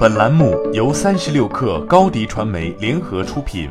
[0.00, 3.68] 本栏目由三十六氪高低传媒联合出品。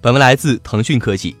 [0.00, 1.36] 本文来自腾讯科技。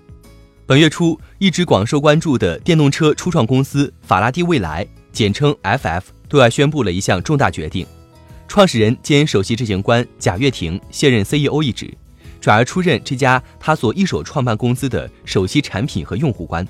[0.66, 7.84] 本月初，一直广受关注的电动车初创公司法拉第未来（简称 FF） 对外宣布了一项重大决定：
[8.46, 11.92] 创始人兼首席执行官贾跃亭卸任 CEO 一职，
[12.40, 16.64] 转而出任这家他所一手创办公司的首席产品和用户官。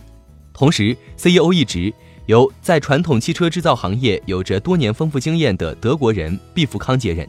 [0.55, 1.93] 同时，CEO 一职。
[2.31, 7.29] 由在传统汽车制造行业有着多年丰富经验的德国人毕福康接任。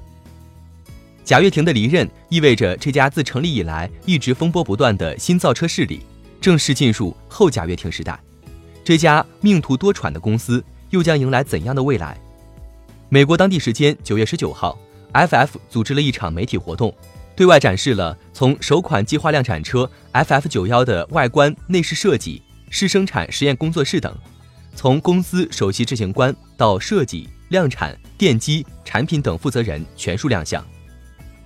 [1.23, 6.01] 贾跃亭的离任意味着这家自成立以来一直风波不断的新造车势力
[6.39, 8.19] 正式进入后贾跃亭时代。
[8.83, 12.15] 这家命途多舛的公司又将迎来怎样的未来？
[13.09, 14.77] 美国当地时间九月十九号
[15.13, 16.95] ，FF 组织了一场媒体活动，
[17.35, 22.39] 对外展示了从首款计划量产车 FF 九幺的外观、内饰设计、
[22.69, 24.15] 试生产实验工作室等。
[24.75, 30.65] 从公司首席执行官到设计、量产、电机、产品等负责人全数亮相。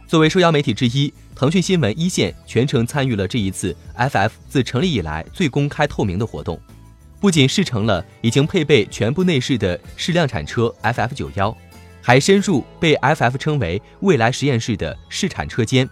[0.08, 6.60] 作为受邀媒体之一，腾讯新闻一线全程参与了这一次 FF 自成立以来最公开透明的活动。
[7.20, 11.58] 不仅试乘了已经配备全部内饰的试量产车 FF 九幺，
[12.02, 15.90] 还深入被 FF 称为未来实验室的试产车间，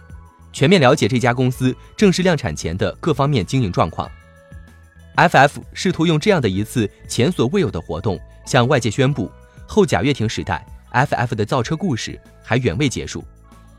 [0.52, 4.08] 全面了解这家公司正式量产前的各方面经营状况。
[5.16, 9.30] FF 试图用这样的一次前所未有的活动，向外界宣布
[9.66, 13.24] 后贾跃亭时代 FF 的造车故事还远未结束。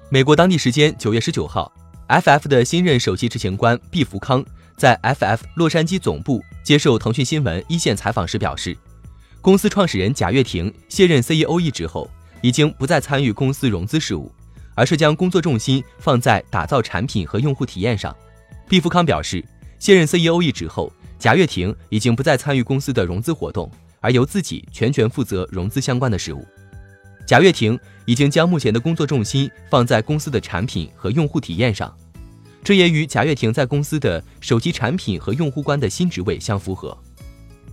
[0.09, 1.71] 美国当地时间九月十九号
[2.07, 4.43] ，FF 的新任首席执行官毕福康
[4.77, 8.77] 在 FF 洛杉矶总部接受腾讯新闻一线采访时表示，
[9.41, 12.09] 公司创始人贾跃亭卸任 CEO 一职后，
[12.41, 14.31] 已经不再参与公司融资事务，
[14.73, 18.15] 而是将工作重心放在打造产品和用户体验上。
[18.69, 19.43] 毕福康表示，
[19.79, 20.91] 卸任 CEO 一职后。
[21.25, 23.67] 贾跃亭已经不再参与公司的融资活动，
[23.99, 26.45] 而由自己全权负责融资相关的事务。
[27.25, 31.91] 贾跃亭已经将目前的工作重心放在公司的产品和用户体验上，
[32.63, 36.95] 这也与贾跃亭在公司的手机产品和用户官的新职位相符合。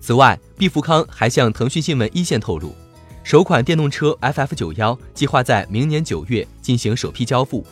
[0.00, 2.74] 此外，毕福康还向腾讯新闻一线透露，
[3.22, 7.66] 首款电动车 FF 九幺计划在明年九月进行首批交付。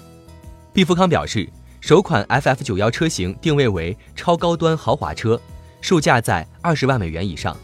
[0.75, 1.49] 毕福康表示，
[1.81, 5.41] 首款 FF 九幺车型定位为超高端豪华车。
[5.81, 7.57] 售价在二十万美元以上，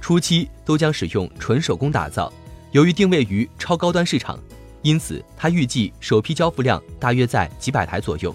[0.00, 2.32] 初期都将使用纯手工打造。
[2.70, 4.38] 由于定位于超高端市场，
[4.82, 8.34] 因此他预计首批交付量大约在几百台左右。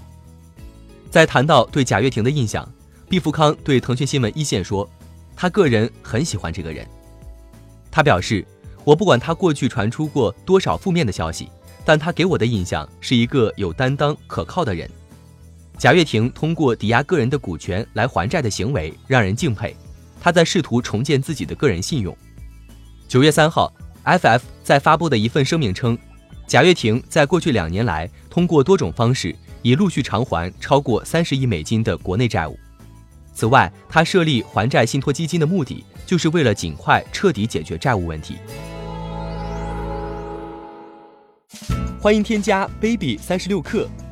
[1.09, 2.67] 在谈到对贾跃亭的印象，
[3.09, 4.87] 毕福康对腾讯新闻一线说
[5.35, 6.85] ：“他个人很喜欢这个人。”
[7.89, 8.45] 他表示
[8.83, 11.49] ：“我不管他过去传出过多少负面的消息，
[11.85, 14.89] 但他给我的印象是一个有担当、可靠的人。”
[15.77, 19.75] 贾跃亭通过抵押个人的股权来还债的行为让人敬佩，
[20.19, 22.17] 他在试图重建自己的个人信用。
[23.07, 23.71] 九月三号
[24.03, 25.95] ，FF 在发布的一份声明称，
[26.47, 32.57] 贾跃亭在过去两年来通过多种方式已陆续偿还超过三十亿美金的国内债务。
[33.35, 38.37] 此外，他设立还债信托基金的目的就是为了尽快彻底解决债务问题。
[41.99, 43.87] 欢迎添加 baby 三十六克。